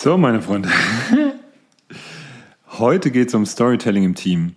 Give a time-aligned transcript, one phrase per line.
[0.00, 0.70] So, meine Freunde.
[2.68, 4.54] Heute geht es um Storytelling im Team.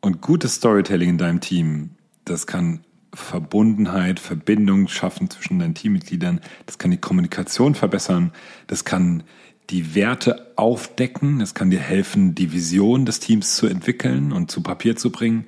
[0.00, 1.90] Und gutes Storytelling in deinem Team,
[2.24, 2.80] das kann
[3.12, 6.40] Verbundenheit, Verbindung schaffen zwischen deinen Teammitgliedern.
[6.64, 8.32] Das kann die Kommunikation verbessern.
[8.68, 9.22] Das kann
[9.68, 11.40] die Werte aufdecken.
[11.40, 15.46] Das kann dir helfen, die Vision des Teams zu entwickeln und zu Papier zu bringen.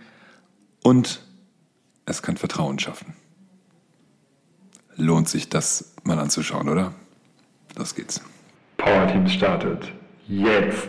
[0.83, 1.23] Und
[2.05, 3.15] es kann Vertrauen schaffen.
[4.95, 6.95] Lohnt sich das mal anzuschauen, oder?
[7.77, 8.21] Los geht's.
[8.81, 9.93] Power Teams startet.
[10.27, 10.89] Jetzt.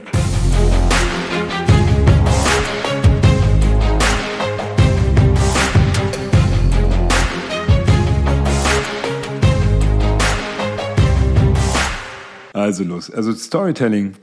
[12.54, 13.12] Also los.
[13.12, 14.14] Also Storytelling.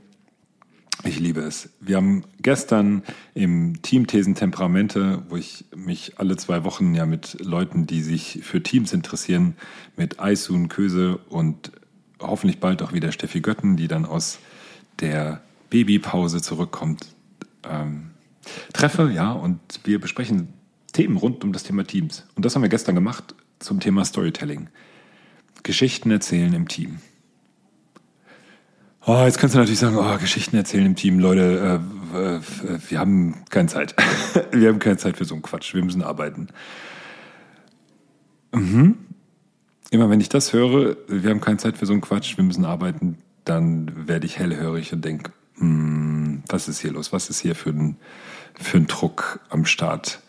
[1.05, 1.69] Ich liebe es.
[1.81, 3.03] Wir haben gestern
[3.35, 8.41] im Team Thesen Temperamente, wo ich mich alle zwei Wochen ja mit Leuten, die sich
[8.43, 9.57] für Teams interessieren,
[9.97, 11.73] mit Aisun Köse und
[12.21, 14.39] hoffentlich bald auch wieder Steffi Götten, die dann aus
[15.01, 15.41] der
[15.71, 17.07] Babypause zurückkommt,
[17.69, 18.11] ähm,
[18.73, 20.49] treffe, ja, und wir besprechen
[20.93, 22.25] Themen rund um das Thema Teams.
[22.35, 24.69] Und das haben wir gestern gemacht zum Thema Storytelling.
[25.63, 26.99] Geschichten erzählen im Team.
[29.07, 31.81] Oh, jetzt kannst du natürlich sagen, oh, Geschichten erzählen im Team, Leute,
[32.15, 32.41] äh, äh,
[32.89, 33.95] wir haben keine Zeit.
[34.53, 36.49] wir haben keine Zeit für so einen Quatsch, wir müssen arbeiten.
[38.53, 38.97] Mhm.
[39.91, 42.65] Immer wenn ich das höre, wir haben keine Zeit für so einen Quatsch, wir müssen
[42.65, 47.13] arbeiten, dann werde ich hellhörig und denke, hm, was ist hier los?
[47.13, 47.97] Was ist hier für ein,
[48.55, 50.21] für ein Druck am Start?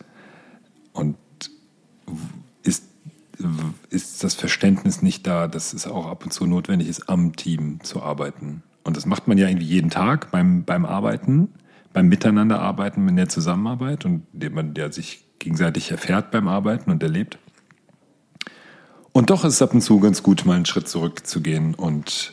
[0.92, 1.16] Und
[2.62, 2.84] ist,
[3.90, 7.80] ist das Verständnis nicht da, dass es auch ab und zu notwendig ist, am Team
[7.82, 8.62] zu arbeiten?
[8.82, 11.52] Und das macht man ja irgendwie jeden Tag beim, beim Arbeiten,
[11.92, 17.02] beim Miteinanderarbeiten, in der Zusammenarbeit und indem man der sich gegenseitig erfährt beim Arbeiten und
[17.02, 17.38] erlebt.
[19.12, 22.32] Und doch ist es ab und zu ganz gut, mal einen Schritt zurückzugehen und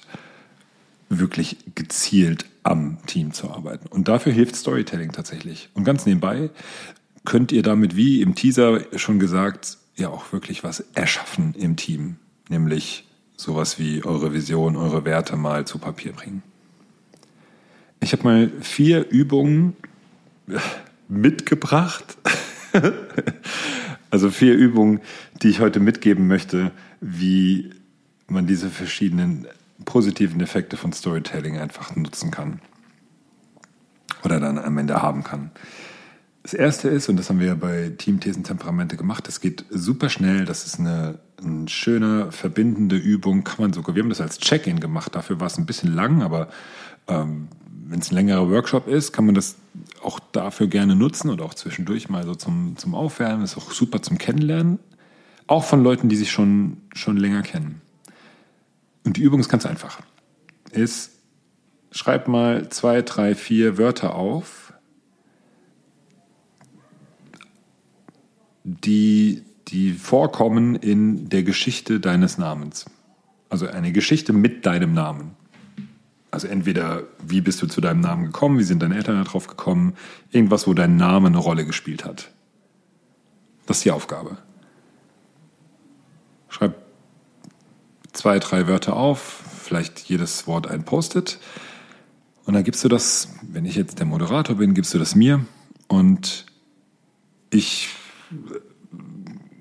[1.09, 3.87] wirklich gezielt am Team zu arbeiten.
[3.87, 5.69] Und dafür hilft Storytelling tatsächlich.
[5.73, 6.49] Und ganz nebenbei
[7.25, 12.17] könnt ihr damit, wie im Teaser schon gesagt, ja auch wirklich was erschaffen im Team.
[12.49, 16.43] Nämlich sowas wie eure Vision, eure Werte mal zu Papier bringen.
[17.99, 19.75] Ich habe mal vier Übungen
[21.07, 22.17] mitgebracht.
[24.09, 25.01] Also vier Übungen,
[25.41, 26.71] die ich heute mitgeben möchte,
[27.01, 27.71] wie
[28.27, 29.47] man diese verschiedenen
[29.85, 32.59] positiven Effekte von Storytelling einfach nutzen kann.
[34.23, 35.51] Oder dann am Ende haben kann.
[36.43, 40.09] Das erste ist, und das haben wir ja bei Teamthesen Temperamente gemacht, es geht super
[40.09, 44.37] schnell, das ist eine, eine schöne, verbindende Übung, kann man sogar, wir haben das als
[44.37, 46.47] Check-in gemacht, dafür war es ein bisschen lang, aber
[47.09, 47.49] ähm,
[47.89, 49.57] wenn es ein längerer Workshop ist, kann man das
[50.01, 53.43] auch dafür gerne nutzen oder auch zwischendurch mal so zum, zum Aufwärmen.
[53.43, 54.79] ist auch super zum Kennenlernen.
[55.47, 57.81] Auch von Leuten, die sich schon, schon länger kennen.
[59.05, 60.01] Und die Übung ist ganz einfach.
[60.71, 61.11] Ist,
[61.91, 64.73] schreib mal zwei, drei, vier Wörter auf,
[68.65, 72.85] die, die vorkommen in der Geschichte deines Namens.
[73.49, 75.31] Also eine Geschichte mit deinem Namen.
[76.29, 79.93] Also entweder, wie bist du zu deinem Namen gekommen, wie sind deine Eltern darauf gekommen,
[80.31, 82.31] irgendwas, wo dein Name eine Rolle gespielt hat.
[83.65, 84.37] Das ist die Aufgabe.
[86.49, 86.75] Schreib
[88.13, 91.39] zwei, drei Wörter auf, vielleicht jedes Wort ein Post-it.
[92.45, 95.45] Und dann gibst du das, wenn ich jetzt der Moderator bin, gibst du das mir
[95.87, 96.45] und
[97.49, 97.89] ich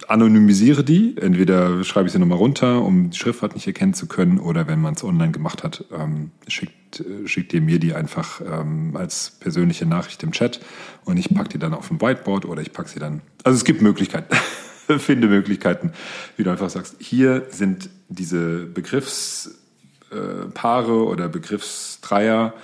[0.08, 1.16] anonymisiere die.
[1.16, 4.80] Entweder schreibe ich sie nochmal runter, um die Schriftart nicht erkennen zu können, oder wenn
[4.80, 9.32] man es online gemacht hat, ähm, schickt, äh, schickt ihr mir die einfach ähm, als
[9.40, 10.60] persönliche Nachricht im Chat
[11.04, 13.22] und ich packe die dann auf dem Whiteboard oder ich packe sie dann.
[13.42, 14.34] Also es gibt Möglichkeiten.
[14.98, 15.92] Finde Möglichkeiten,
[16.36, 22.54] wie du einfach sagst, hier sind diese Begriffspaare äh, oder Begriffsdreier.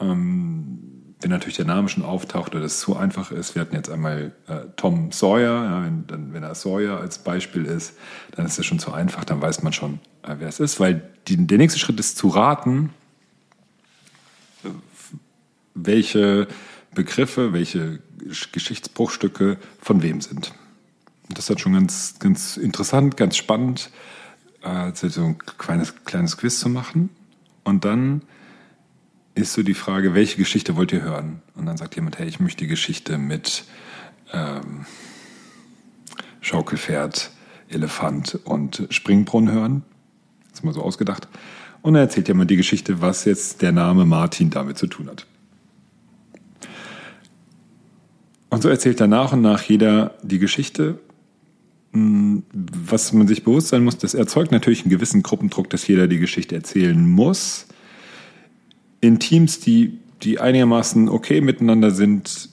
[0.00, 3.90] Ähm, wenn natürlich der Name schon auftaucht oder es zu einfach ist, wir hatten jetzt
[3.90, 7.94] einmal äh, Tom Sawyer, wenn, er Sawyer als Beispiel ist,
[8.32, 11.02] dann ist es schon zu einfach, dann weiß man schon, äh, wer es ist, weil
[11.28, 12.90] der nächste Schritt ist zu raten,
[15.74, 16.48] welche
[16.94, 18.00] Begriffe, welche
[18.52, 20.52] Geschichtsbruchstücke von wem sind.
[21.34, 23.90] Das ist schon ganz, ganz interessant, ganz spannend,
[24.62, 27.10] äh, so ein kleines, kleines Quiz zu machen
[27.64, 28.22] und dann
[29.34, 31.40] ist so die Frage, welche Geschichte wollt ihr hören?
[31.54, 33.64] Und dann sagt jemand, hey, ich möchte die Geschichte mit
[34.32, 34.86] ähm,
[36.40, 37.30] Schaukelpferd,
[37.68, 39.82] Elefant und Springbrunnen hören.
[40.48, 41.28] Das ist mal so ausgedacht.
[41.82, 45.26] Und dann erzählt jemand die Geschichte, was jetzt der Name Martin damit zu tun hat.
[48.50, 50.98] Und so erzählt dann nach und nach jeder die Geschichte.
[51.92, 56.06] Hm, was man sich bewusst sein muss, das erzeugt natürlich einen gewissen Gruppendruck, dass jeder
[56.06, 57.66] die Geschichte erzählen muss.
[59.00, 62.50] in Teams, die, die einigermaßen okay miteinander sind,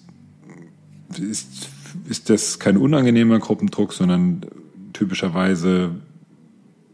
[1.19, 1.69] ist,
[2.07, 4.45] ist das kein unangenehmer Gruppendruck, sondern
[4.94, 5.92] typischerweise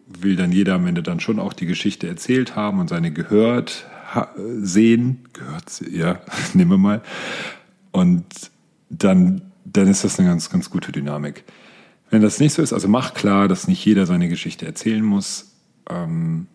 [0.07, 3.85] will dann jeder am Ende dann schon auch die Geschichte erzählt haben und seine gehört
[4.61, 6.21] sehen, gehört, ja,
[6.53, 7.01] nehmen wir mal.
[7.91, 8.25] Und
[8.89, 11.43] dann, dann ist das eine ganz, ganz gute Dynamik.
[12.13, 15.55] Wenn das nicht so ist, also mach klar, dass nicht jeder seine Geschichte erzählen muss.
[15.89, 16.45] Ähm,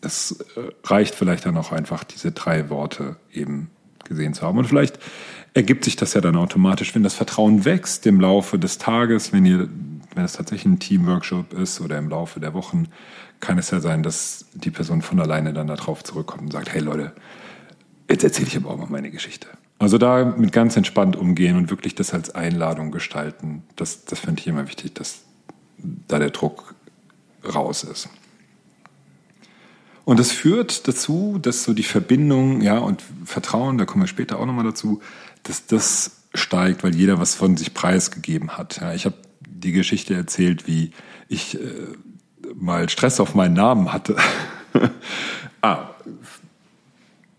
[0.00, 3.68] es äh, reicht vielleicht dann auch einfach, diese drei Worte eben
[4.04, 4.56] gesehen zu haben.
[4.56, 5.00] Und vielleicht
[5.54, 9.44] ergibt sich das ja dann automatisch, wenn das Vertrauen wächst im Laufe des Tages, wenn
[9.44, 9.68] ihr,
[10.14, 12.86] wenn es tatsächlich ein Teamworkshop ist oder im Laufe der Wochen,
[13.40, 16.80] kann es ja sein, dass die Person von alleine dann darauf zurückkommt und sagt, hey
[16.80, 17.10] Leute,
[18.08, 19.48] jetzt erzähle ich aber auch mal meine Geschichte.
[19.78, 24.40] Also da mit ganz entspannt umgehen und wirklich das als Einladung gestalten, das, das finde
[24.40, 25.22] ich immer wichtig, dass
[25.78, 26.74] da der Druck
[27.44, 28.08] raus ist.
[30.04, 34.38] Und das führt dazu, dass so die Verbindung, ja, und Vertrauen, da kommen wir später
[34.38, 35.00] auch nochmal dazu,
[35.42, 38.80] dass das steigt, weil jeder was von sich preisgegeben hat.
[38.80, 40.92] Ja, ich habe die Geschichte erzählt, wie
[41.28, 41.60] ich äh,
[42.54, 44.16] mal Stress auf meinen Namen hatte.
[45.62, 45.90] ah.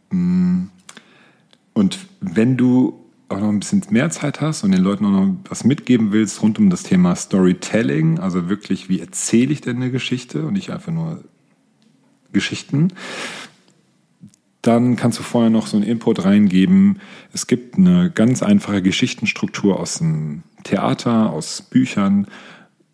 [0.09, 0.65] Mm.
[1.73, 1.99] Und
[2.33, 5.63] wenn du auch noch ein bisschen mehr Zeit hast und den Leuten auch noch was
[5.63, 10.45] mitgeben willst rund um das Thema Storytelling, also wirklich, wie erzähle ich denn eine Geschichte
[10.45, 11.23] und nicht einfach nur
[12.31, 12.89] Geschichten,
[14.61, 16.99] dann kannst du vorher noch so einen Input reingeben.
[17.31, 22.27] Es gibt eine ganz einfache Geschichtenstruktur aus dem Theater, aus Büchern.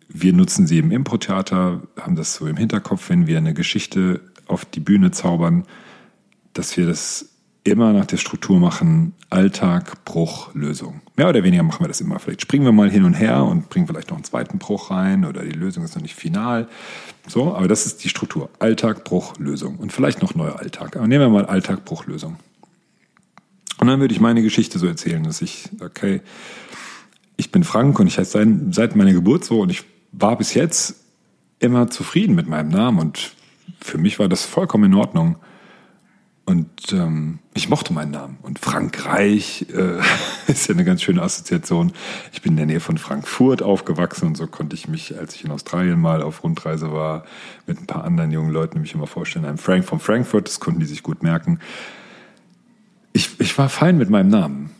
[0.08, 4.66] Wir nutzen sie im Impro-Theater, haben das so im Hinterkopf, wenn wir eine Geschichte auf
[4.66, 5.64] die Bühne zaubern,
[6.52, 7.31] dass wir das
[7.64, 11.00] immer nach der Struktur machen, Alltag, Bruch, Lösung.
[11.16, 12.18] Mehr oder weniger machen wir das immer.
[12.18, 15.24] Vielleicht springen wir mal hin und her und bringen vielleicht noch einen zweiten Bruch rein
[15.24, 16.68] oder die Lösung ist noch nicht final.
[17.28, 18.50] So, aber das ist die Struktur.
[18.58, 19.76] Alltag, Bruch, Lösung.
[19.76, 20.96] Und vielleicht noch neuer Alltag.
[20.96, 22.36] Aber nehmen wir mal Alltag, Bruch, Lösung.
[23.78, 26.20] Und dann würde ich meine Geschichte so erzählen, dass ich, okay,
[27.36, 30.96] ich bin Frank und ich heiße seit meiner Geburt so und ich war bis jetzt
[31.58, 33.32] immer zufrieden mit meinem Namen und
[33.80, 35.36] für mich war das vollkommen in Ordnung.
[36.92, 38.38] Und ähm, ich mochte meinen Namen.
[38.42, 40.00] Und Frankreich äh,
[40.50, 41.92] ist ja eine ganz schöne Assoziation.
[42.32, 45.44] Ich bin in der Nähe von Frankfurt aufgewachsen und so konnte ich mich, als ich
[45.44, 47.24] in Australien mal auf Rundreise war,
[47.66, 49.44] mit ein paar anderen jungen Leuten mich immer vorstellen.
[49.44, 51.60] Ein Frank von Frankfurt, das konnten die sich gut merken.
[53.12, 54.70] Ich, ich war fein mit meinem Namen,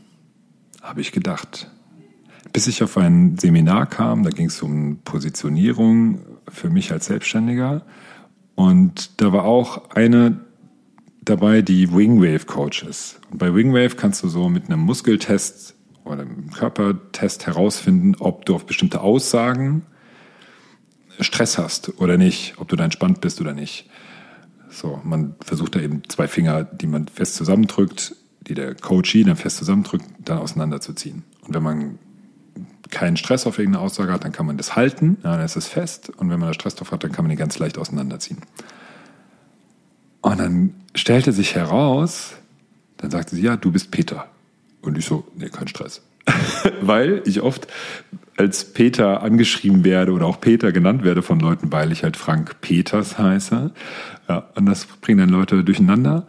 [0.81, 1.70] habe ich gedacht.
[2.53, 7.82] Bis ich auf ein Seminar kam, da ging es um Positionierung für mich als Selbstständiger.
[8.55, 10.41] Und da war auch eine
[11.24, 13.20] dabei, die Wingwave Coach ist.
[13.30, 15.74] Und bei Wingwave kannst du so mit einem Muskeltest
[16.04, 19.86] oder einem Körpertest herausfinden, ob du auf bestimmte Aussagen
[21.20, 23.88] Stress hast oder nicht, ob du da entspannt bist oder nicht.
[24.70, 29.36] So, man versucht da eben zwei Finger, die man fest zusammendrückt, die der Coachee dann
[29.36, 31.25] fest zusammendrückt, dann auseinanderzuziehen.
[31.46, 31.98] Und wenn man
[32.90, 36.10] keinen Stress auf irgendeine Aussage hat, dann kann man das halten, dann ist es fest.
[36.10, 38.38] Und wenn man da Stress drauf hat, dann kann man ihn ganz leicht auseinanderziehen.
[40.22, 42.34] Und dann stellte sich heraus,
[42.96, 44.28] dann sagte sie, ja, du bist Peter.
[44.80, 46.00] Und ich so, nee, kein Stress.
[46.80, 47.66] weil ich oft
[48.36, 52.60] als Peter angeschrieben werde oder auch Peter genannt werde von Leuten, weil ich halt Frank
[52.60, 53.72] Peters heiße.
[54.28, 56.26] Ja, und das bringen dann Leute durcheinander.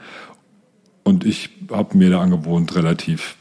[1.04, 3.36] Und ich habe mir da angewohnt, relativ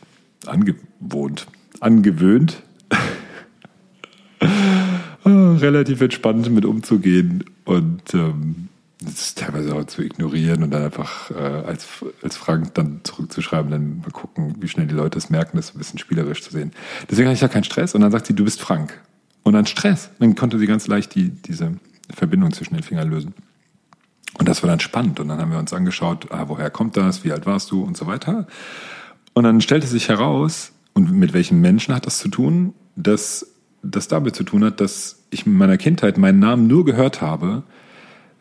[0.47, 1.47] angewohnt,
[1.81, 2.63] angewöhnt,
[5.25, 8.69] relativ entspannt mit umzugehen und ähm,
[9.05, 11.87] das teilweise auch zu ignorieren und dann einfach äh, als,
[12.23, 15.79] als Frank dann zurückzuschreiben, dann mal gucken, wie schnell die Leute es merken, das ein
[15.79, 16.73] bisschen spielerisch zu sehen.
[17.11, 19.01] Deswegen hatte ich ja keinen Stress und dann sagt sie, du bist Frank.
[19.43, 20.11] Und dann Stress.
[20.19, 21.75] Dann konnte sie ganz leicht die, diese
[22.11, 23.35] Verbindung zwischen den Fingern lösen.
[24.39, 25.21] Und das war dann spannend.
[25.21, 27.97] Und dann haben wir uns angeschaut, ah, woher kommt das, wie alt warst du und
[27.97, 28.47] so weiter.
[29.35, 33.47] Und dann stellte sich heraus, und mit welchen Menschen hat das zu tun, dass
[33.83, 37.63] das damit zu tun hat, dass ich in meiner Kindheit meinen Namen nur gehört habe,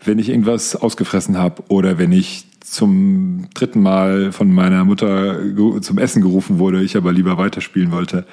[0.03, 5.39] wenn ich irgendwas ausgefressen habe oder wenn ich zum dritten Mal von meiner Mutter
[5.81, 8.25] zum Essen gerufen wurde, ich aber lieber weiterspielen wollte.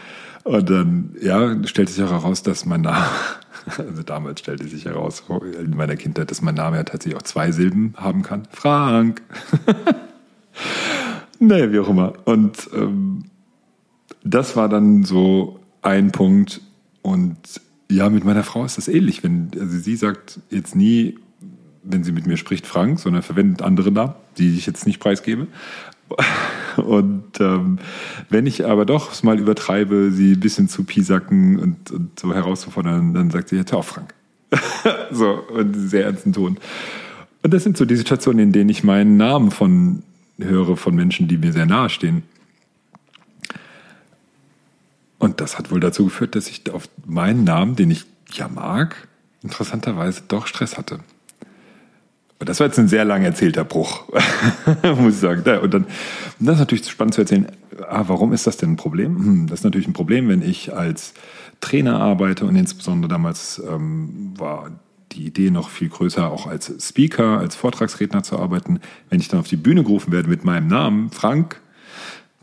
[0.45, 3.05] Und dann, ja, stellte sich auch heraus, dass mein Name,
[3.79, 5.25] also damals stellte sich heraus,
[5.61, 8.47] in meiner Kindheit, dass mein Name ja tatsächlich auch zwei Silben haben kann.
[8.51, 9.23] Frank.
[11.39, 12.15] nee, wie auch immer.
[12.25, 13.25] Und ähm,
[14.25, 16.61] das war dann so ein Punkt.
[17.03, 17.37] Und
[17.91, 19.25] ja, mit meiner Frau ist das ähnlich.
[19.25, 21.19] Wenn, also sie sagt jetzt nie,
[21.83, 25.47] wenn sie mit mir spricht, Frank, sondern verwendet andere Namen, die ich jetzt nicht preisgebe.
[26.77, 27.79] Und ähm,
[28.31, 33.15] wenn ich aber doch mal übertreibe, sie ein bisschen zu piesacken und, und so herauszufordern,
[33.15, 34.15] dann sagt sie, ja, auf Frank.
[35.11, 36.59] so, und sehr ernsten Ton.
[37.43, 40.05] Und das sind so die Situationen, in denen ich meinen Namen von
[40.39, 42.23] höre von Menschen, die mir sehr nahe stehen.
[45.19, 49.09] Und das hat wohl dazu geführt, dass ich auf meinen Namen, den ich ja mag,
[49.43, 51.01] interessanterweise doch Stress hatte.
[52.41, 54.09] Das war jetzt ein sehr lang erzählter Bruch,
[54.97, 55.43] muss ich sagen.
[55.61, 55.87] Und dann,
[56.39, 57.49] das ist natürlich spannend zu erzählen,
[57.89, 59.17] ah, warum ist das denn ein Problem?
[59.17, 61.15] Hm, das ist natürlich ein Problem, wenn ich als
[61.61, 64.71] Trainer arbeite und insbesondere damals ähm, war
[65.13, 68.81] die Idee noch viel größer, auch als Speaker, als Vortragsredner zu arbeiten.
[69.11, 71.61] Wenn ich dann auf die Bühne gerufen werde mit meinem Namen, Frank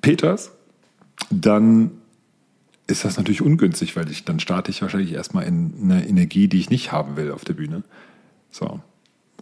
[0.01, 0.51] Peters,
[1.29, 1.91] dann
[2.87, 6.59] ist das natürlich ungünstig, weil ich dann starte ich wahrscheinlich erstmal in eine Energie, die
[6.59, 7.83] ich nicht haben will auf der Bühne.
[8.51, 8.79] So.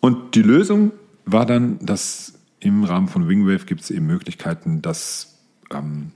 [0.04, 0.92] Und die Lösung
[1.24, 5.40] war dann, dass im Rahmen von Wingwave gibt es eben Möglichkeiten, das,
[5.74, 6.12] ähm,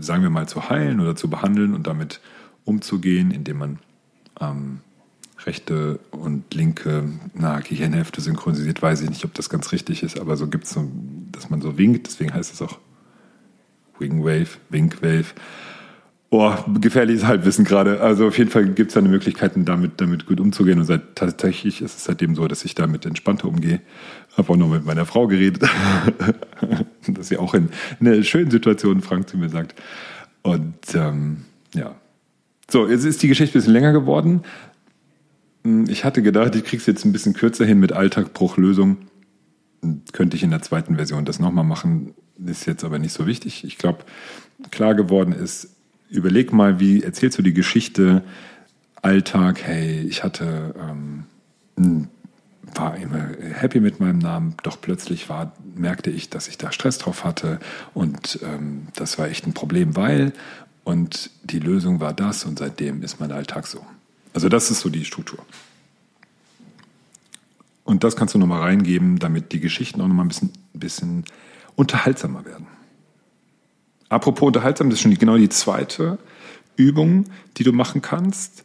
[0.00, 2.20] sagen wir mal, zu heilen oder zu behandeln und damit
[2.64, 3.78] umzugehen, indem man
[4.40, 4.80] ähm,
[5.44, 8.82] rechte und linke na, Gehirnhälfte synchronisiert.
[8.82, 10.90] Weiß ich nicht, ob das ganz richtig ist, aber so gibt es so,
[11.30, 12.80] dass man so winkt, deswegen heißt es auch
[14.00, 15.26] Wingwave, Winkwave.
[16.28, 18.00] Boah, gefährliches Halbwissen gerade.
[18.00, 20.80] Also auf jeden Fall gibt es da eine Möglichkeiten, damit, damit gut umzugehen.
[20.80, 23.80] Und seit, tatsächlich ist es seitdem so, dass ich damit entspannter umgehe.
[24.36, 25.62] Habe auch noch mit meiner Frau geredet.
[27.08, 27.68] dass sie auch in
[28.00, 29.80] einer schönen Situation Frank zu mir sagt.
[30.42, 31.94] Und ähm, ja.
[32.68, 34.42] So, jetzt ist die Geschichte ein bisschen länger geworden.
[35.86, 38.96] Ich hatte gedacht, ich krieg's jetzt ein bisschen kürzer hin mit Alltagbruchlösung.
[40.12, 42.14] Könnte ich in der zweiten Version das nochmal machen,
[42.44, 43.62] ist jetzt aber nicht so wichtig.
[43.62, 44.00] Ich glaube,
[44.72, 45.75] klar geworden ist,
[46.08, 48.22] überleg mal, wie erzählst du die Geschichte
[49.02, 52.08] Alltag, hey, ich hatte, ähm,
[52.74, 56.98] war immer happy mit meinem Namen, doch plötzlich war, merkte ich, dass ich da Stress
[56.98, 57.60] drauf hatte
[57.94, 60.32] und ähm, das war echt ein Problem, weil
[60.84, 63.84] und die Lösung war das und seitdem ist mein Alltag so.
[64.34, 65.38] Also das ist so die Struktur.
[67.84, 71.24] Und das kannst du nochmal reingeben, damit die Geschichten auch nochmal ein bisschen, bisschen
[71.76, 72.66] unterhaltsamer werden.
[74.08, 76.18] Apropos unterhaltsam, das ist schon die, genau die zweite
[76.76, 77.24] Übung,
[77.56, 78.64] die du machen kannst,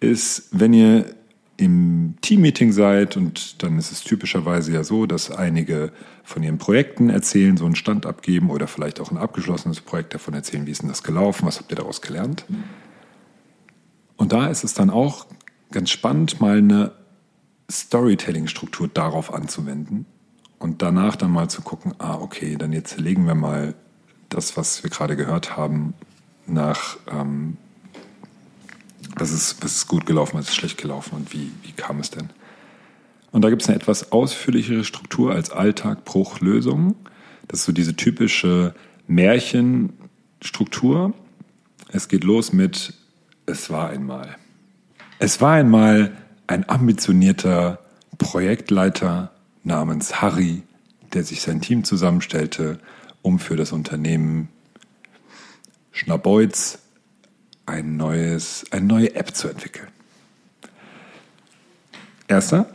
[0.00, 1.14] ist, wenn ihr
[1.56, 5.92] im Teammeeting seid und dann ist es typischerweise ja so, dass einige
[6.22, 10.34] von ihren Projekten erzählen, so einen Stand abgeben oder vielleicht auch ein abgeschlossenes Projekt davon
[10.34, 12.44] erzählen, wie ist denn das gelaufen, was habt ihr daraus gelernt.
[14.16, 15.26] Und da ist es dann auch
[15.72, 16.92] ganz spannend, mal eine
[17.70, 20.06] Storytelling-Struktur darauf anzuwenden
[20.60, 23.74] und danach dann mal zu gucken, ah, okay, dann jetzt legen wir mal
[24.28, 25.94] das, was wir gerade gehört haben,
[26.46, 27.56] nach ähm,
[29.16, 32.10] was, ist, was ist gut gelaufen, was ist schlecht gelaufen und wie, wie kam es
[32.10, 32.30] denn?
[33.30, 36.94] Und da gibt es eine etwas ausführlichere Struktur als Alltag, Bruch, Lösung.
[37.46, 38.74] Das ist so diese typische
[39.06, 41.12] Märchenstruktur.
[41.90, 42.94] Es geht los mit
[43.46, 44.36] Es war einmal.
[45.18, 46.12] Es war einmal
[46.46, 47.80] ein ambitionierter
[48.18, 49.32] Projektleiter
[49.62, 50.62] namens Harry,
[51.12, 52.80] der sich sein Team zusammenstellte
[53.28, 54.48] um für das Unternehmen
[55.92, 56.78] Schnabeutz
[57.66, 59.88] ein neues, eine neue App zu entwickeln.
[62.26, 62.70] Erster,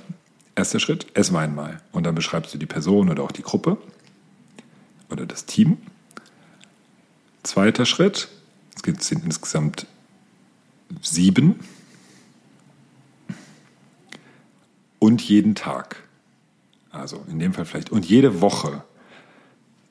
[0.53, 1.81] erster Schritt, es war einmal.
[1.91, 3.79] Und dann beschreibst du die Person oder auch die Gruppe
[5.09, 5.79] oder das Team.
[7.41, 8.29] Zweiter Schritt,
[8.75, 9.87] es gibt insgesamt
[11.01, 11.59] sieben.
[14.99, 16.03] Und jeden Tag.
[16.91, 17.91] Also in dem Fall vielleicht.
[17.91, 18.83] Und jede Woche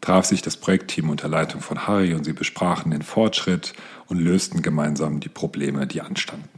[0.02, 3.72] traf sich das Projektteam unter Leitung von Harry und sie besprachen den Fortschritt
[4.08, 6.48] und lösten gemeinsam die Probleme, die anstanden.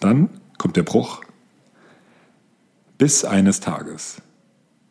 [0.00, 1.22] Dann kommt der Bruch.
[2.98, 4.20] Bis eines Tages,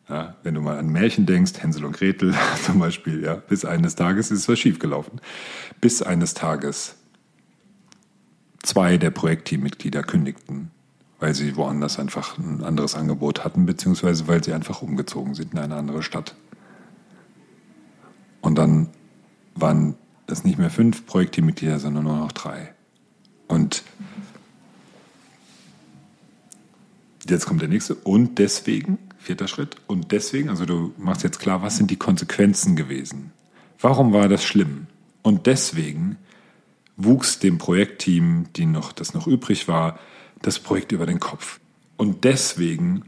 [0.10, 2.34] ja, wenn du mal an Märchen denkst, Hänsel und Gretel
[2.66, 5.22] zum Beispiel, ja, bis eines Tages ist was schiefgelaufen.
[5.82, 6.96] Bis eines Tages
[8.62, 10.72] zwei der Projektteammitglieder kündigten,
[11.20, 15.60] weil sie woanders einfach ein anderes Angebot hatten, beziehungsweise weil sie einfach umgezogen sind in
[15.60, 16.36] eine andere Stadt.
[18.44, 18.90] Und dann
[19.56, 19.96] waren
[20.28, 22.74] das nicht mehr fünf Projektteammitglieder, sondern nur noch drei.
[23.48, 23.84] Und
[27.28, 27.96] jetzt kommt der nächste.
[27.96, 32.76] Und deswegen, vierter Schritt, und deswegen, also du machst jetzt klar, was sind die Konsequenzen
[32.76, 33.32] gewesen?
[33.80, 34.88] Warum war das schlimm?
[35.22, 36.18] Und deswegen
[36.98, 39.98] wuchs dem Projektteam, die noch, das noch übrig war,
[40.42, 41.62] das Projekt über den Kopf.
[41.96, 43.06] Und deswegen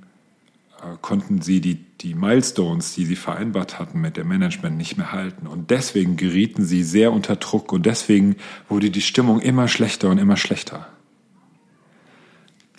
[1.01, 5.47] konnten sie die, die Milestones, die sie vereinbart hatten mit dem Management, nicht mehr halten.
[5.47, 8.35] Und deswegen gerieten sie sehr unter Druck und deswegen
[8.69, 10.87] wurde die Stimmung immer schlechter und immer schlechter.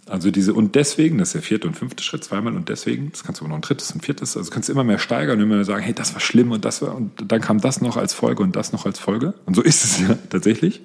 [0.08, 3.24] Also diese und deswegen, das ist der vierte und fünfte Schritt, zweimal und deswegen, das
[3.24, 5.42] kannst du aber noch ein drittes und viertes, also kannst du immer mehr steigern und
[5.42, 7.96] immer mehr sagen, hey, das war schlimm und das war, und dann kam das noch
[7.96, 9.34] als Folge und das noch als Folge.
[9.46, 10.82] Und so ist es ja tatsächlich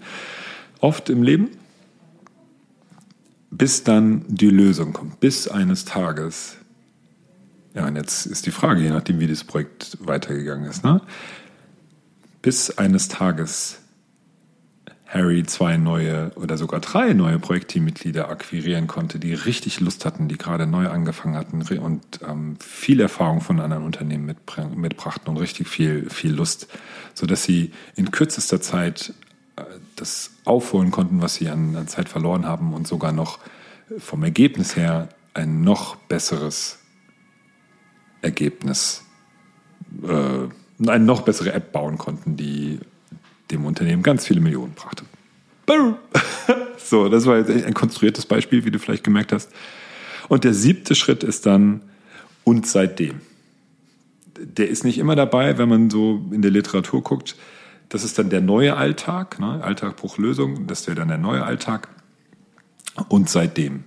[0.79, 1.49] oft im Leben.
[3.51, 6.55] Bis dann die Lösung kommt, bis eines Tages
[7.73, 11.01] Ja, und jetzt ist die Frage, je nachdem, wie das Projekt weitergegangen ist, ne?
[12.41, 13.81] bis eines Tages
[15.11, 20.37] Harry zwei neue oder sogar drei neue Projektteammitglieder akquirieren konnte, die richtig Lust hatten, die
[20.37, 24.37] gerade neu angefangen hatten und ähm, viel Erfahrung von anderen Unternehmen
[24.75, 26.67] mitbrachten und richtig viel, viel Lust,
[27.13, 29.13] sodass sie in kürzester Zeit
[29.57, 29.63] äh,
[29.97, 33.39] das aufholen konnten, was sie an, an Zeit verloren haben und sogar noch
[33.97, 36.79] vom Ergebnis her ein noch besseres
[38.21, 39.03] Ergebnis,
[40.03, 42.79] äh, eine noch bessere App bauen konnten, die
[43.51, 45.03] dem Unternehmen ganz viele Millionen brachte.
[46.83, 49.49] So, das war jetzt ein konstruiertes Beispiel, wie du vielleicht gemerkt hast.
[50.27, 51.83] Und der siebte Schritt ist dann
[52.43, 53.21] und seitdem.
[54.37, 57.37] Der ist nicht immer dabei, wenn man so in der Literatur guckt.
[57.87, 59.63] Das ist dann der neue Alltag, ne?
[59.63, 60.67] Alltag, Bruch, Lösung.
[60.67, 61.87] Das wäre dann der neue Alltag.
[63.07, 63.85] Und seitdem.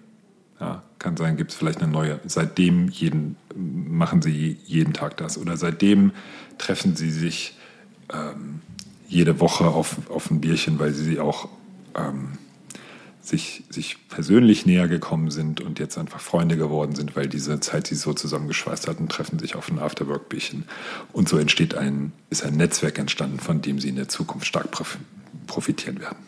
[0.60, 2.20] Ja, kann sein, gibt es vielleicht eine neue.
[2.24, 5.36] Seitdem jeden, machen sie jeden Tag das.
[5.36, 6.12] Oder seitdem
[6.58, 7.56] treffen sie sich
[8.12, 8.60] ähm,
[9.08, 11.48] jede Woche auf, auf ein Bierchen, weil sie auch
[11.94, 12.38] ähm,
[13.20, 17.86] sich, sich persönlich näher gekommen sind und jetzt einfach Freunde geworden sind, weil diese Zeit
[17.86, 20.64] sie so zusammengeschweißt hatten, treffen sich auf ein Afterwork-Bierchen.
[21.12, 24.68] Und so entsteht ein, ist ein Netzwerk entstanden, von dem sie in der Zukunft stark
[25.46, 26.18] profitieren werden.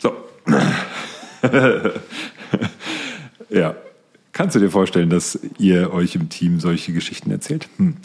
[0.00, 0.14] So.
[3.50, 3.76] ja.
[4.32, 7.68] Kannst du dir vorstellen, dass ihr euch im Team solche Geschichten erzählt?
[7.78, 7.96] Hm.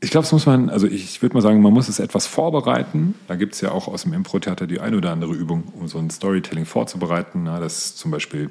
[0.00, 3.14] Ich glaube, es muss man, also ich würde mal sagen, man muss es etwas vorbereiten.
[3.26, 5.98] Da gibt es ja auch aus dem Impro-Theater die eine oder andere Übung, um so
[5.98, 7.46] ein Storytelling vorzubereiten.
[7.46, 8.50] Ja, dass zum Beispiel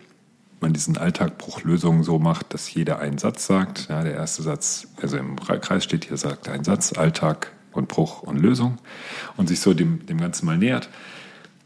[0.59, 3.87] man diesen Alltagbruchlösungen so macht, dass jeder einen Satz sagt.
[3.89, 8.23] Ja, der erste Satz, also im Kreis steht hier, sagt ein Satz, Alltag und Bruch
[8.23, 8.79] und Lösung
[9.37, 10.89] und sich so dem, dem Ganzen mal nähert.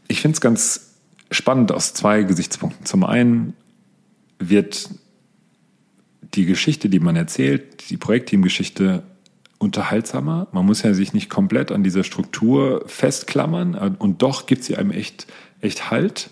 [0.08, 0.87] Ich finde es ganz
[1.30, 2.86] spannend aus zwei Gesichtspunkten.
[2.86, 3.54] Zum einen
[4.38, 4.90] wird
[6.34, 9.02] die Geschichte, die man erzählt, die Projektteamgeschichte
[9.58, 10.46] unterhaltsamer.
[10.52, 14.90] Man muss ja sich nicht komplett an dieser Struktur festklammern und doch gibt sie einem
[14.90, 15.26] echt,
[15.60, 16.30] echt Halt.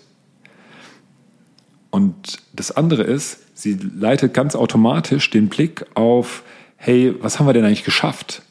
[1.89, 6.43] Und das andere ist, sie leitet ganz automatisch den Blick auf,
[6.75, 8.43] hey, was haben wir denn eigentlich geschafft?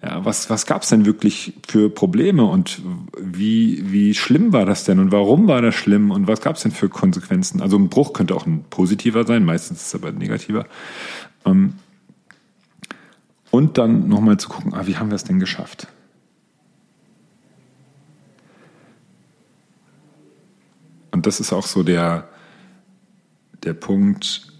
[0.00, 2.80] Ja, was was gab es denn wirklich für Probleme und
[3.20, 6.62] wie, wie schlimm war das denn und warum war das schlimm und was gab es
[6.62, 7.60] denn für Konsequenzen?
[7.60, 10.66] Also ein Bruch könnte auch ein positiver sein, meistens ist es aber ein negativer.
[11.44, 11.74] Ähm,
[13.50, 15.88] und dann nochmal zu gucken, ah, wie haben wir es denn geschafft?
[21.10, 22.28] Und das ist auch so der,
[23.64, 24.52] der Punkt,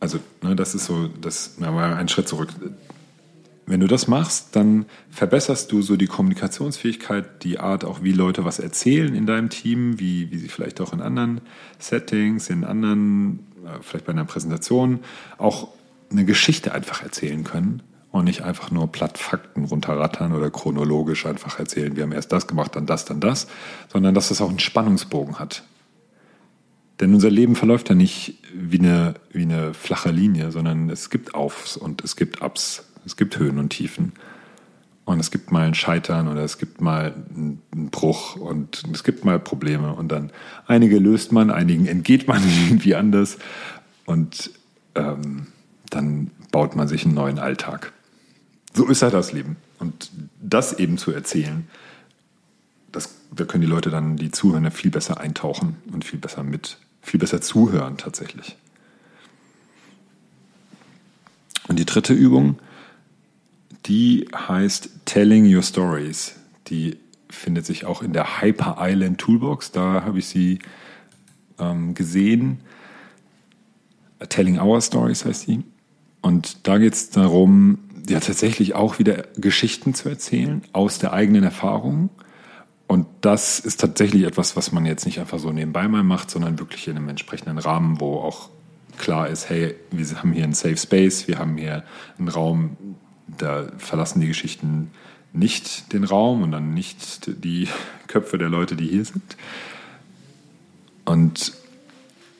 [0.00, 2.48] also ne, das ist so, das mal einen Schritt zurück.
[3.68, 8.44] Wenn du das machst, dann verbesserst du so die Kommunikationsfähigkeit, die Art auch, wie Leute
[8.44, 11.40] was erzählen in deinem Team, wie, wie sie vielleicht auch in anderen
[11.80, 15.00] Settings, in anderen, äh, vielleicht bei einer Präsentation,
[15.36, 15.68] auch
[16.12, 21.58] eine Geschichte einfach erzählen können und nicht einfach nur platt Fakten runterrattern oder chronologisch einfach
[21.58, 23.48] erzählen, wir haben erst das gemacht, dann das, dann das,
[23.92, 25.64] sondern dass es auch einen Spannungsbogen hat.
[27.00, 31.34] Denn unser Leben verläuft ja nicht wie eine, wie eine flache Linie, sondern es gibt
[31.34, 34.12] Aufs und es gibt Ups, es gibt Höhen und Tiefen.
[35.06, 39.24] Und es gibt mal ein Scheitern oder es gibt mal einen Bruch und es gibt
[39.24, 39.94] mal Probleme.
[39.94, 40.30] Und dann
[40.66, 43.38] einige löst man, einigen entgeht man irgendwie anders.
[44.04, 44.50] Und
[44.96, 45.46] ähm,
[45.90, 47.92] dann baut man sich einen neuen Alltag
[48.76, 49.56] so ist halt das Leben.
[49.78, 51.66] Und das eben zu erzählen,
[52.92, 56.78] das, da können die Leute dann, die zuhören, viel besser eintauchen und viel besser mit,
[57.02, 58.56] viel besser zuhören tatsächlich.
[61.68, 62.58] Und die dritte Übung,
[63.86, 66.34] die heißt Telling Your Stories.
[66.68, 69.72] Die findet sich auch in der Hyper Island Toolbox.
[69.72, 70.58] Da habe ich sie
[71.58, 72.60] ähm, gesehen.
[74.28, 75.62] Telling Our Stories heißt sie.
[76.20, 81.44] Und da geht es darum, ja tatsächlich auch wieder Geschichten zu erzählen aus der eigenen
[81.44, 82.10] Erfahrung.
[82.88, 86.58] Und das ist tatsächlich etwas, was man jetzt nicht einfach so nebenbei mal macht, sondern
[86.58, 88.48] wirklich in einem entsprechenden Rahmen, wo auch
[88.96, 91.84] klar ist, hey, wir haben hier einen Safe Space, wir haben hier
[92.18, 92.76] einen Raum,
[93.26, 94.90] da verlassen die Geschichten
[95.32, 97.68] nicht den Raum und dann nicht die
[98.06, 99.36] Köpfe der Leute, die hier sind.
[101.04, 101.52] Und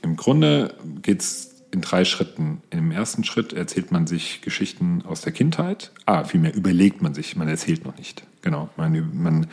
[0.02, 2.62] im Grunde geht es in drei Schritten.
[2.70, 5.92] Im ersten Schritt erzählt man sich Geschichten aus der Kindheit.
[6.06, 8.22] Ah, vielmehr überlegt man sich, man erzählt noch nicht.
[8.42, 8.70] Genau.
[8.76, 9.46] Man, man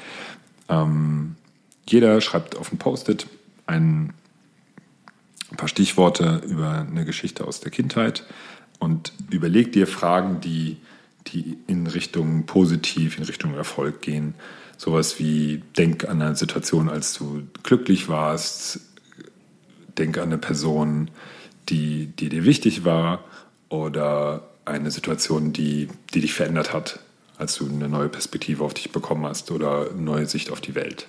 [0.69, 1.35] ähm,
[1.87, 3.27] jeder schreibt auf ein Post-it
[3.65, 4.13] ein,
[5.51, 8.25] ein paar Stichworte über eine Geschichte aus der Kindheit
[8.79, 10.77] und überlegt dir Fragen, die,
[11.27, 14.35] die in Richtung positiv, in Richtung Erfolg gehen.
[14.77, 18.79] Sowas wie, denk an eine Situation, als du glücklich warst,
[19.97, 21.09] denk an eine Person,
[21.69, 23.23] die, die dir wichtig war
[23.69, 26.99] oder eine Situation, die, die dich verändert hat,
[27.37, 30.75] als du eine neue Perspektive auf dich bekommen hast oder eine neue Sicht auf die
[30.75, 31.07] Welt.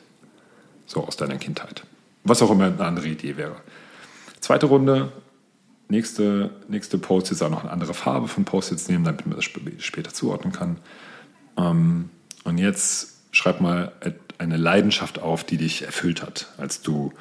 [0.86, 1.84] So aus deiner Kindheit.
[2.24, 3.56] Was auch immer eine andere Idee wäre.
[4.40, 5.12] Zweite Runde,
[5.88, 10.12] nächste, nächste Post-its auch noch eine andere Farbe von Post-its nehmen, damit man das später
[10.12, 10.78] zuordnen kann.
[11.56, 12.10] Ähm,
[12.44, 13.92] und jetzt schreib mal
[14.38, 17.12] eine Leidenschaft auf, die dich erfüllt hat, als du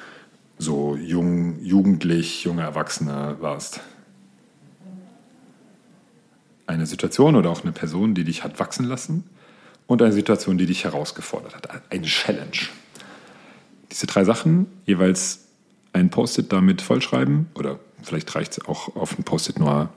[0.58, 3.80] so jung, jugendlich, junge Erwachsene warst.
[6.66, 9.24] Eine Situation oder auch eine Person, die dich hat wachsen lassen
[9.86, 11.82] und eine Situation, die dich herausgefordert hat.
[11.90, 12.68] Eine Challenge.
[13.90, 15.40] Diese drei Sachen, jeweils
[15.92, 19.90] ein Post-it damit vollschreiben oder vielleicht reicht es auch auf ein Post-it nur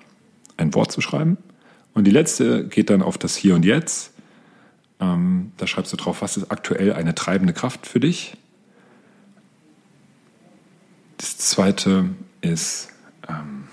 [0.58, 1.38] ein Wort zu schreiben.
[1.94, 4.12] Und die letzte geht dann auf das Hier und Jetzt.
[5.00, 8.38] Ähm, da schreibst du drauf, was ist aktuell eine treibende Kraft für dich
[11.18, 12.10] das zweite
[12.42, 12.90] ist
[13.28, 13.68] ähm,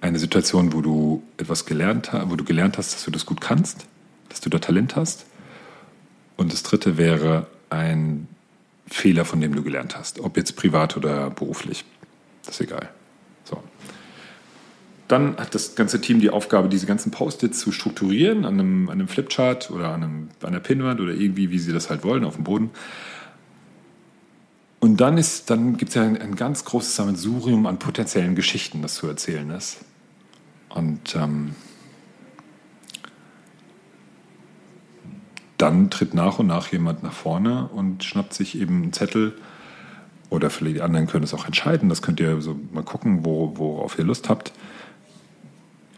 [0.00, 3.40] eine Situation, wo du etwas gelernt hast, wo du gelernt hast, dass du das gut
[3.40, 3.86] kannst,
[4.28, 5.26] dass du da Talent hast.
[6.36, 8.28] Und das dritte wäre ein
[8.90, 11.84] Fehler, von dem du gelernt hast, ob jetzt privat oder beruflich.
[12.44, 12.88] Das ist egal.
[13.44, 13.62] So.
[15.08, 18.94] Dann hat das ganze Team die Aufgabe, diese ganzen Post-its zu strukturieren an einem, an
[18.94, 22.24] einem Flipchart oder an, einem, an einer Pinwand oder irgendwie, wie sie das halt wollen,
[22.24, 22.70] auf dem Boden.
[24.80, 28.94] Und dann, dann gibt es ja ein, ein, ganz großes Sammelsurium an potenziellen Geschichten, das
[28.94, 29.78] zu erzählen ist.
[30.68, 31.54] Und ähm,
[35.58, 39.34] dann tritt nach und nach jemand nach vorne und schnappt sich eben einen Zettel.
[40.30, 41.88] Oder vielleicht die anderen können es auch entscheiden.
[41.88, 44.52] Das könnt ihr so mal gucken, wo, worauf ihr Lust habt.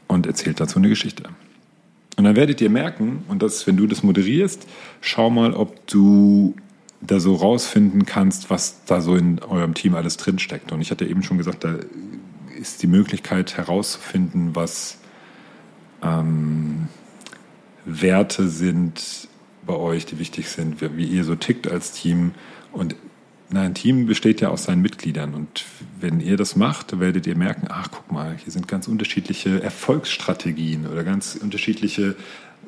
[0.09, 1.25] Und erzählt dazu eine Geschichte.
[2.17, 4.67] Und dann werdet ihr merken, und das, wenn du das moderierst,
[5.01, 6.55] schau mal, ob du
[7.01, 10.73] da so rausfinden kannst, was da so in eurem Team alles drinsteckt.
[10.73, 11.77] Und ich hatte eben schon gesagt, da
[12.59, 14.99] ist die Möglichkeit herauszufinden, was
[16.03, 16.89] ähm,
[17.85, 19.29] Werte sind
[19.71, 22.33] bei euch, die wichtig sind, wie ihr so tickt als Team.
[22.73, 22.97] Und
[23.51, 25.35] na, ein Team besteht ja aus seinen Mitgliedern.
[25.35, 25.65] Und
[26.01, 30.89] wenn ihr das macht, werdet ihr merken, ach, guck mal, hier sind ganz unterschiedliche Erfolgsstrategien
[30.89, 32.17] oder ganz unterschiedliche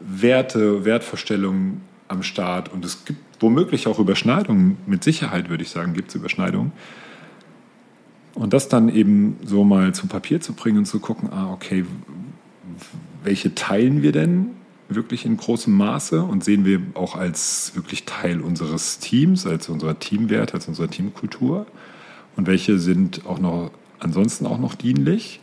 [0.00, 5.94] Werte, Wertvorstellungen am Start und es gibt womöglich auch Überschneidungen, mit Sicherheit würde ich sagen,
[5.94, 6.72] gibt es Überschneidungen.
[8.34, 11.84] Und das dann eben so mal zu Papier zu bringen und zu gucken, ah, okay,
[13.24, 14.50] welche teilen wir denn
[14.94, 19.98] wirklich in großem Maße und sehen wir auch als wirklich Teil unseres Teams, als unserer
[19.98, 21.66] Teamwert, als unserer Teamkultur
[22.36, 25.40] und welche sind auch noch ansonsten auch noch dienlich.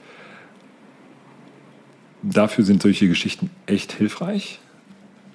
[2.21, 4.59] Dafür sind solche Geschichten echt hilfreich.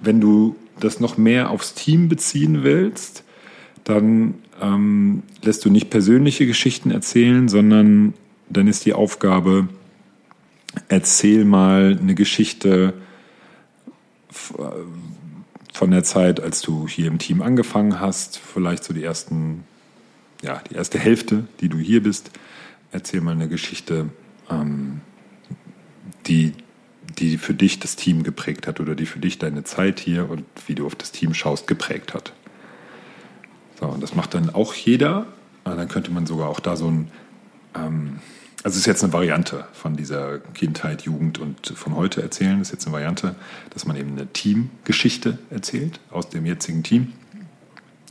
[0.00, 3.24] Wenn du das noch mehr aufs Team beziehen willst,
[3.84, 8.14] dann ähm, lässt du nicht persönliche Geschichten erzählen, sondern
[8.50, 9.68] dann ist die Aufgabe,
[10.88, 12.94] erzähl mal eine Geschichte
[15.72, 19.64] von der Zeit, als du hier im Team angefangen hast, vielleicht so die ersten,
[20.42, 22.30] ja, die erste Hälfte, die du hier bist.
[22.92, 24.10] Erzähl mal eine Geschichte,
[24.50, 25.00] ähm,
[26.26, 26.52] die
[27.18, 30.44] die für dich das Team geprägt hat oder die für dich deine Zeit hier und
[30.66, 32.32] wie du auf das Team schaust, geprägt hat.
[33.78, 35.26] So, und das macht dann auch jeder.
[35.64, 37.10] Und dann könnte man sogar auch da so ein,
[37.74, 38.18] ähm,
[38.64, 42.58] also es ist jetzt eine Variante von dieser Kindheit, Jugend und von heute erzählen.
[42.58, 43.34] Das ist jetzt eine Variante,
[43.68, 47.12] dass man eben eine Teamgeschichte erzählt aus dem jetzigen Team.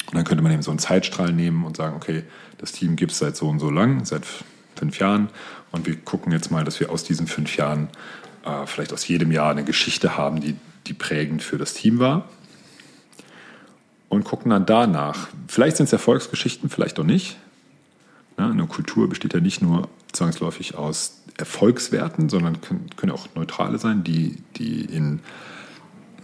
[0.05, 2.21] Und dann könnte man eben so einen Zeitstrahl nehmen und sagen, okay,
[2.59, 4.27] das Team gibt es seit so und so lang, seit
[4.75, 5.29] fünf Jahren.
[5.71, 7.89] Und wir gucken jetzt mal, dass wir aus diesen fünf Jahren
[8.45, 12.29] äh, vielleicht aus jedem Jahr eine Geschichte haben, die, die prägend für das Team war.
[14.07, 15.29] Und gucken dann danach.
[15.47, 17.37] Vielleicht sind es Erfolgsgeschichten, vielleicht auch nicht.
[18.38, 23.78] Ja, eine Kultur besteht ja nicht nur zwangsläufig aus Erfolgswerten, sondern können, können auch neutrale
[23.78, 25.19] sein, die, die in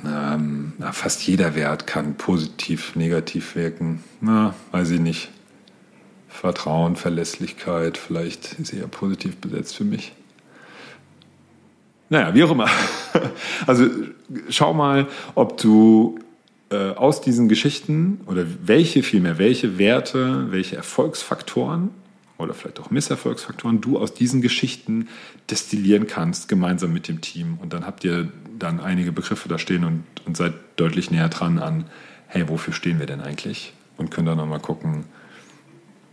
[0.06, 4.04] ähm, na, fast jeder Wert kann positiv, negativ wirken.
[4.22, 5.30] Na, weiß ich nicht.
[6.30, 10.13] Vertrauen, Verlässlichkeit, vielleicht ist eher positiv besetzt für mich.
[12.10, 12.67] Naja, wie auch immer.
[13.67, 13.88] Also
[14.50, 16.19] schau mal, ob du
[16.69, 21.89] äh, aus diesen Geschichten oder welche vielmehr, welche Werte, welche Erfolgsfaktoren
[22.39, 25.10] oder vielleicht auch Misserfolgsfaktoren du aus diesen Geschichten
[25.49, 27.58] destillieren kannst, gemeinsam mit dem Team.
[27.62, 31.60] Und dann habt ihr dann einige Begriffe da stehen und, und seid deutlich näher dran
[31.60, 31.86] an,
[32.28, 33.73] hey, wofür stehen wir denn eigentlich?
[33.97, 35.04] Und könnt dann nochmal gucken,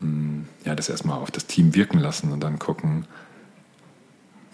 [0.00, 3.06] hm, ja, das erstmal auf das Team wirken lassen und dann gucken,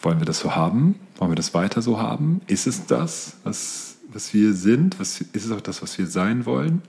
[0.02, 0.96] wollen wir das so haben?
[1.16, 2.42] Wollen wir das weiter so haben?
[2.48, 5.00] Ist es das, was, was wir sind?
[5.00, 6.82] Was, ist es auch das, was wir sein wollen?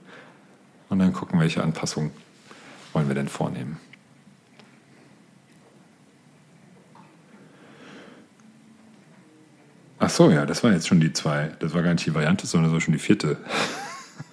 [0.90, 2.10] Und dann gucken, welche Anpassungen
[2.92, 3.78] wollen wir denn vornehmen.
[10.04, 11.52] Ach so, ja, das war jetzt schon die zwei.
[11.60, 13.38] Das war gar nicht die Variante, sondern das war schon die vierte.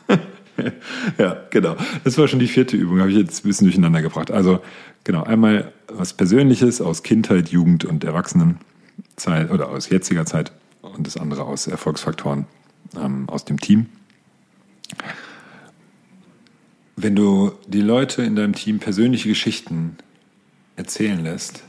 [1.18, 1.78] ja, genau.
[2.04, 4.32] Das war schon die vierte Übung, habe ich jetzt ein bisschen durcheinander gebracht.
[4.32, 4.60] Also,
[5.06, 11.16] genau, einmal was Persönliches aus Kindheit, Jugend und Erwachsenenzeit oder aus jetziger Zeit und das
[11.16, 12.48] andere aus Erfolgsfaktoren
[13.02, 13.86] ähm, aus dem Team.
[16.98, 19.96] Wenn du die Leute in deinem Team persönliche Geschichten
[20.76, 21.64] erzählen lässt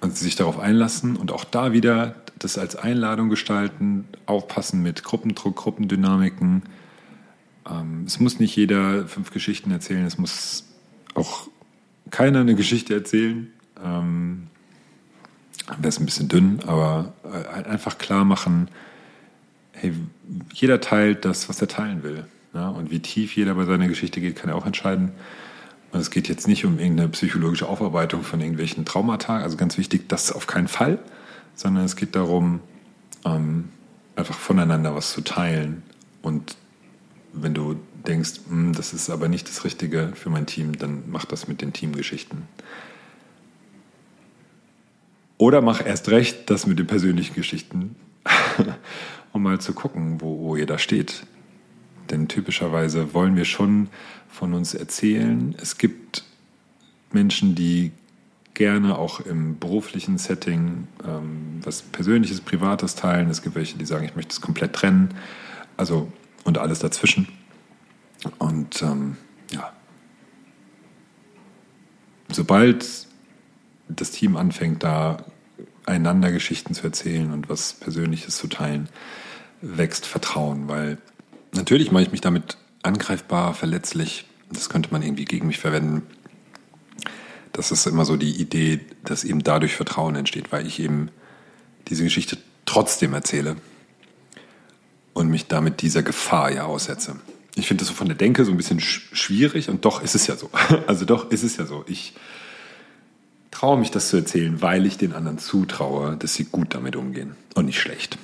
[0.00, 5.56] und sich darauf einlassen und auch da wieder das als Einladung gestalten, aufpassen mit Gruppendruck,
[5.56, 6.62] Gruppendynamiken.
[7.68, 10.64] Ähm, es muss nicht jeder fünf Geschichten erzählen, es muss
[11.14, 11.48] auch
[12.10, 13.50] keiner eine Geschichte erzählen.
[13.82, 14.48] Ähm,
[15.66, 18.68] Wäre es ein bisschen dünn, aber äh, einfach klar machen,
[19.72, 19.92] hey,
[20.52, 22.26] jeder teilt das, was er teilen will.
[22.54, 22.68] Ja?
[22.68, 25.12] Und wie tief jeder bei seiner Geschichte geht, kann er auch entscheiden.
[25.96, 30.10] Und es geht jetzt nicht um irgendeine psychologische Aufarbeitung von irgendwelchen Traumata, also ganz wichtig,
[30.10, 30.98] das auf keinen Fall,
[31.54, 32.60] sondern es geht darum,
[33.24, 33.70] ähm,
[34.14, 35.82] einfach voneinander was zu teilen.
[36.20, 36.54] Und
[37.32, 41.24] wenn du denkst, hm, das ist aber nicht das Richtige für mein Team, dann mach
[41.24, 42.42] das mit den Teamgeschichten.
[45.38, 47.96] Oder mach erst recht das mit den persönlichen Geschichten,
[49.32, 51.24] um mal zu gucken, wo, wo ihr da steht.
[52.10, 53.88] Denn typischerweise wollen wir schon
[54.28, 55.54] von uns erzählen.
[55.60, 56.24] Es gibt
[57.12, 57.92] Menschen, die
[58.54, 63.28] gerne auch im beruflichen Setting ähm, was Persönliches, Privates teilen.
[63.28, 65.14] Es gibt welche, die sagen, ich möchte es komplett trennen.
[65.76, 66.10] Also
[66.44, 67.28] und alles dazwischen.
[68.38, 69.16] Und ähm,
[69.50, 69.72] ja,
[72.32, 73.06] sobald
[73.88, 75.18] das Team anfängt, da
[75.84, 78.88] einander Geschichten zu erzählen und was Persönliches zu teilen,
[79.60, 80.98] wächst Vertrauen, weil
[81.56, 84.26] natürlich mache ich mich damit angreifbar, verletzlich.
[84.50, 86.02] Das könnte man irgendwie gegen mich verwenden.
[87.52, 91.10] Das ist immer so die Idee, dass eben dadurch Vertrauen entsteht, weil ich eben
[91.88, 93.56] diese Geschichte trotzdem erzähle
[95.14, 97.16] und mich damit dieser Gefahr ja aussetze.
[97.54, 100.26] Ich finde das so von der Denke so ein bisschen schwierig und doch ist es
[100.26, 100.50] ja so.
[100.86, 101.84] Also doch ist es ja so.
[101.88, 102.12] Ich
[103.50, 107.34] traue mich das zu erzählen, weil ich den anderen zutraue, dass sie gut damit umgehen
[107.54, 108.18] und nicht schlecht.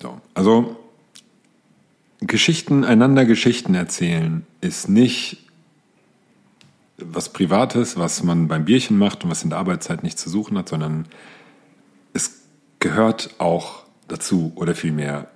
[0.00, 0.75] So, also
[2.20, 5.38] Geschichten, einander Geschichten erzählen ist nicht
[6.98, 10.56] was Privates, was man beim Bierchen macht und was in der Arbeitszeit nicht zu suchen
[10.56, 11.06] hat, sondern
[12.14, 12.40] es
[12.78, 15.28] gehört auch dazu oder vielmehr,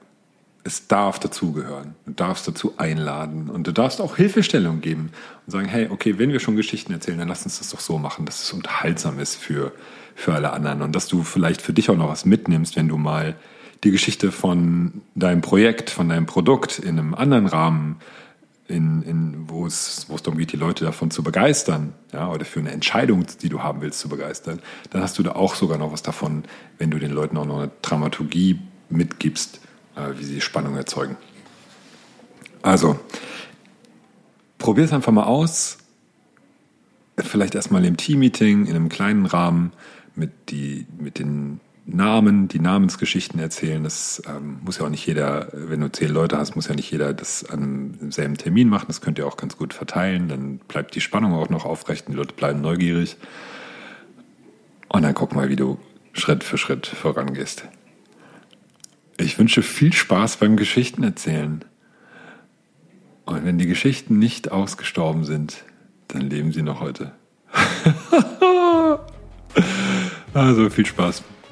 [0.65, 1.95] es darf dazugehören.
[2.07, 5.11] Du darfst dazu einladen und du darfst auch Hilfestellung geben
[5.47, 7.99] und sagen, hey, okay, wenn wir schon Geschichten erzählen, dann lass uns das doch so
[7.99, 9.73] machen, dass es unterhaltsam ist für,
[10.15, 12.97] für alle anderen und dass du vielleicht für dich auch noch was mitnimmst, wenn du
[12.97, 13.37] mal
[13.85, 17.97] die Geschichte von deinem Projekt, von deinem Produkt in einem anderen Rahmen,
[18.69, 22.45] in, in, wo, es, wo es darum geht, die Leute davon zu begeistern, ja, oder
[22.45, 25.77] für eine Entscheidung, die du haben willst, zu begeistern, dann hast du da auch sogar
[25.77, 26.45] noch was davon,
[26.79, 29.61] wenn du den Leuten auch noch eine Dramaturgie mitgibst,
[29.97, 31.17] äh, wie sie Spannung erzeugen.
[32.63, 32.99] Also,
[34.59, 35.79] probier es einfach mal aus.
[37.17, 39.73] Vielleicht erstmal im Team-Meeting, in einem kleinen Rahmen
[40.15, 43.83] mit, die, mit den Namen, die Namensgeschichten erzählen.
[43.83, 46.91] Das ähm, muss ja auch nicht jeder, wenn du zehn Leute hast, muss ja nicht
[46.91, 48.87] jeder das an demselben Termin machen.
[48.89, 50.29] Das könnt ihr auch ganz gut verteilen.
[50.29, 53.17] Dann bleibt die Spannung auch noch aufrecht und die Leute bleiben neugierig.
[54.89, 55.79] Und dann guck mal, wie du
[56.13, 57.65] Schritt für Schritt vorangehst.
[59.17, 61.65] Ich wünsche viel Spaß beim Geschichten erzählen.
[63.25, 65.65] Und wenn die Geschichten nicht ausgestorben sind,
[66.09, 67.13] dann leben sie noch heute.
[70.35, 71.23] also viel Spaß